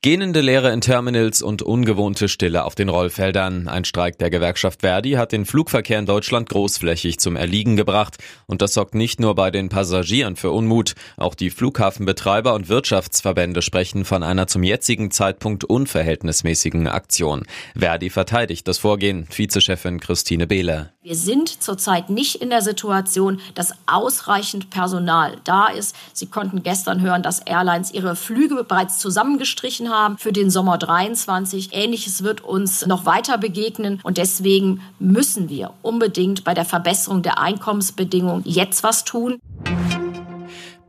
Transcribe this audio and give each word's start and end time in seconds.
Gähnende 0.00 0.40
Leere 0.40 0.72
in 0.72 0.80
Terminals 0.80 1.42
und 1.42 1.62
ungewohnte 1.62 2.28
Stille 2.28 2.64
auf 2.64 2.74
den 2.74 2.88
Rollfeldern. 2.88 3.68
Ein 3.68 3.84
Streik 3.84 4.18
der 4.18 4.30
Gewerkschaft 4.30 4.80
Verdi 4.80 5.12
hat 5.12 5.32
den 5.32 5.44
Flugverkehr 5.44 5.98
in 5.98 6.06
Deutschland 6.06 6.48
großflächig 6.48 7.18
zum 7.18 7.36
Erliegen 7.36 7.76
gebracht. 7.76 8.18
Und 8.46 8.62
das 8.62 8.74
sorgt 8.74 8.94
nicht 8.94 9.20
nur 9.20 9.34
bei 9.34 9.50
den 9.50 9.68
Passagieren 9.68 10.36
für 10.36 10.50
Unmut. 10.50 10.94
Auch 11.16 11.34
die 11.34 11.50
Flughafenbetreiber 11.50 12.54
und 12.54 12.68
Wirtschaftsverbände 12.68 13.62
sprechen 13.62 14.04
von 14.04 14.22
einer 14.22 14.46
zum 14.46 14.62
jetzigen 14.62 15.10
Zeitpunkt 15.10 15.64
unverhältnismäßigen 15.64 16.88
Aktion. 16.88 17.44
Verdi 17.76 18.10
verteidigt 18.10 18.66
das 18.68 18.78
Vorgehen. 18.78 19.26
Vizechefin 19.30 20.00
Christine 20.00 20.46
Behle. 20.46 20.91
Wir 21.04 21.16
sind 21.16 21.60
zurzeit 21.60 22.10
nicht 22.10 22.36
in 22.36 22.50
der 22.50 22.62
Situation, 22.62 23.40
dass 23.56 23.74
ausreichend 23.86 24.70
Personal 24.70 25.36
da 25.42 25.66
ist. 25.66 25.96
Sie 26.12 26.26
konnten 26.26 26.62
gestern 26.62 27.00
hören, 27.00 27.24
dass 27.24 27.40
Airlines 27.40 27.92
ihre 27.92 28.14
Flüge 28.14 28.62
bereits 28.62 28.98
zusammengestrichen 28.98 29.90
haben 29.90 30.16
für 30.16 30.30
den 30.30 30.48
Sommer 30.48 30.78
23. 30.78 31.70
Ähnliches 31.72 32.22
wird 32.22 32.42
uns 32.42 32.86
noch 32.86 33.04
weiter 33.04 33.36
begegnen 33.36 33.98
und 34.04 34.16
deswegen 34.16 34.80
müssen 35.00 35.48
wir 35.48 35.72
unbedingt 35.82 36.44
bei 36.44 36.54
der 36.54 36.64
Verbesserung 36.64 37.22
der 37.22 37.40
Einkommensbedingungen 37.40 38.44
jetzt 38.46 38.84
was 38.84 39.02
tun. 39.02 39.40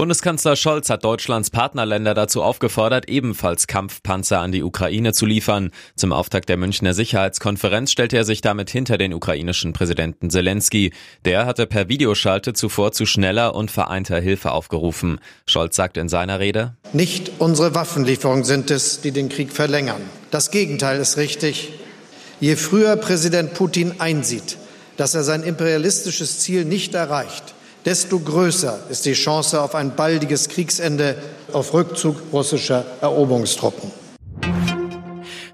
Bundeskanzler 0.00 0.56
Scholz 0.56 0.88
hat 0.88 1.04
Deutschlands 1.04 1.50
Partnerländer 1.50 2.14
dazu 2.14 2.42
aufgefordert, 2.42 3.10
ebenfalls 3.10 3.66
Kampfpanzer 3.66 4.38
an 4.38 4.50
die 4.50 4.62
Ukraine 4.62 5.12
zu 5.12 5.26
liefern. 5.26 5.72
Zum 5.94 6.14
Auftakt 6.14 6.48
der 6.48 6.56
Münchner 6.56 6.94
Sicherheitskonferenz 6.94 7.92
stellte 7.92 8.16
er 8.16 8.24
sich 8.24 8.40
damit 8.40 8.70
hinter 8.70 8.96
den 8.96 9.12
ukrainischen 9.12 9.74
Präsidenten 9.74 10.30
Zelensky. 10.30 10.94
Der 11.26 11.44
hatte 11.44 11.66
per 11.66 11.90
Videoschalte 11.90 12.54
zuvor 12.54 12.92
zu 12.92 13.04
schneller 13.04 13.54
und 13.54 13.70
vereinter 13.70 14.18
Hilfe 14.18 14.52
aufgerufen. 14.52 15.20
Scholz 15.46 15.76
sagt 15.76 15.98
in 15.98 16.08
seiner 16.08 16.40
Rede, 16.40 16.76
Nicht 16.94 17.32
unsere 17.38 17.74
Waffenlieferungen 17.74 18.44
sind 18.44 18.70
es, 18.70 19.02
die 19.02 19.12
den 19.12 19.28
Krieg 19.28 19.52
verlängern. 19.52 20.00
Das 20.30 20.50
Gegenteil 20.50 20.98
ist 20.98 21.18
richtig. 21.18 21.74
Je 22.40 22.56
früher 22.56 22.96
Präsident 22.96 23.52
Putin 23.52 23.96
einsieht, 23.98 24.56
dass 24.96 25.14
er 25.14 25.24
sein 25.24 25.42
imperialistisches 25.42 26.38
Ziel 26.38 26.64
nicht 26.64 26.94
erreicht, 26.94 27.54
desto 27.84 28.18
größer 28.18 28.78
ist 28.90 29.06
die 29.06 29.12
Chance 29.12 29.60
auf 29.60 29.74
ein 29.74 29.96
baldiges 29.96 30.48
Kriegsende, 30.48 31.16
auf 31.52 31.74
Rückzug 31.74 32.16
russischer 32.32 32.84
Eroberungstruppen. 33.00 33.90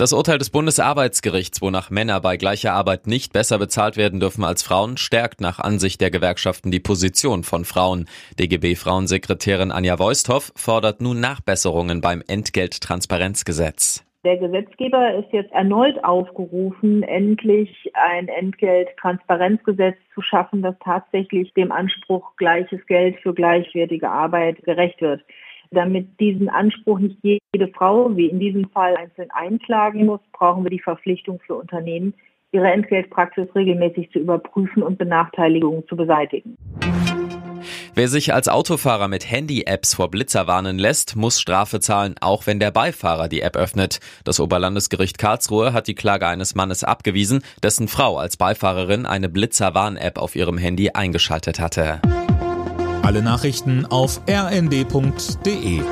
Das 0.00 0.14
Urteil 0.14 0.38
des 0.38 0.48
Bundesarbeitsgerichts, 0.48 1.60
wonach 1.60 1.90
Männer 1.90 2.22
bei 2.22 2.38
gleicher 2.38 2.72
Arbeit 2.72 3.06
nicht 3.06 3.34
besser 3.34 3.58
bezahlt 3.58 3.98
werden 3.98 4.18
dürfen 4.18 4.44
als 4.44 4.62
Frauen, 4.62 4.96
stärkt 4.96 5.42
nach 5.42 5.58
Ansicht 5.58 6.00
der 6.00 6.10
Gewerkschaften 6.10 6.70
die 6.70 6.80
Position 6.80 7.44
von 7.44 7.66
Frauen. 7.66 8.08
DGB-Frauensekretärin 8.38 9.70
Anja 9.70 9.98
Voisthoff 9.98 10.52
fordert 10.56 11.02
nun 11.02 11.20
Nachbesserungen 11.20 12.00
beim 12.00 12.22
Entgelttransparenzgesetz. 12.26 14.02
Der 14.22 14.36
Gesetzgeber 14.36 15.14
ist 15.14 15.32
jetzt 15.32 15.50
erneut 15.52 16.04
aufgerufen, 16.04 17.02
endlich 17.02 17.90
ein 17.94 18.28
Entgelttransparenzgesetz 18.28 19.96
zu 20.12 20.20
schaffen, 20.20 20.60
das 20.60 20.74
tatsächlich 20.84 21.54
dem 21.54 21.72
Anspruch 21.72 22.36
gleiches 22.36 22.84
Geld 22.86 23.18
für 23.20 23.32
gleichwertige 23.32 24.10
Arbeit 24.10 24.62
gerecht 24.62 25.00
wird. 25.00 25.24
Damit 25.70 26.20
diesen 26.20 26.50
Anspruch 26.50 26.98
nicht 26.98 27.16
jede 27.22 27.68
Frau, 27.68 28.14
wie 28.14 28.26
in 28.26 28.40
diesem 28.40 28.68
Fall, 28.68 28.94
einzeln 28.96 29.30
einklagen 29.30 30.04
muss, 30.04 30.20
brauchen 30.32 30.64
wir 30.64 30.70
die 30.70 30.80
Verpflichtung 30.80 31.40
für 31.46 31.54
Unternehmen, 31.54 32.12
ihre 32.52 32.70
Entgeltpraxis 32.70 33.48
regelmäßig 33.54 34.10
zu 34.10 34.18
überprüfen 34.18 34.82
und 34.82 34.98
Benachteiligungen 34.98 35.86
zu 35.88 35.96
beseitigen. 35.96 36.58
Wer 38.00 38.08
sich 38.08 38.32
als 38.32 38.48
Autofahrer 38.48 39.08
mit 39.08 39.30
Handy-Apps 39.30 39.92
vor 39.92 40.10
Blitzer 40.10 40.46
warnen 40.46 40.78
lässt, 40.78 41.16
muss 41.16 41.38
Strafe 41.38 41.80
zahlen, 41.80 42.14
auch 42.22 42.46
wenn 42.46 42.58
der 42.58 42.70
Beifahrer 42.70 43.28
die 43.28 43.42
App 43.42 43.58
öffnet. 43.58 44.00
Das 44.24 44.40
Oberlandesgericht 44.40 45.18
Karlsruhe 45.18 45.74
hat 45.74 45.86
die 45.86 45.94
Klage 45.94 46.26
eines 46.26 46.54
Mannes 46.54 46.82
abgewiesen, 46.82 47.42
dessen 47.62 47.88
Frau 47.88 48.16
als 48.16 48.38
Beifahrerin 48.38 49.04
eine 49.04 49.28
Blitzer-Warn-App 49.28 50.16
auf 50.16 50.34
ihrem 50.34 50.56
Handy 50.56 50.88
eingeschaltet 50.92 51.60
hatte. 51.60 52.00
Alle 53.02 53.20
Nachrichten 53.20 53.84
auf 53.84 54.22
rnd.de 54.26 55.82